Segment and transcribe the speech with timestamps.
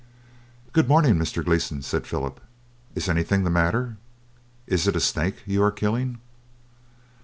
[0.73, 1.45] "Good morning, Mr.
[1.45, 2.41] Gleeson," said Philip.
[2.95, 3.97] "Is anything the matter?
[4.65, 6.17] Is it a snake you are killing?"